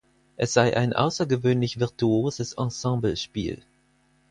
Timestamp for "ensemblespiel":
2.53-3.61